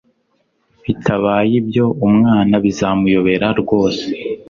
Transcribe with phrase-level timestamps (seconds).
[0.83, 4.05] bitabaye ibyo umwana bizamuyobera rwose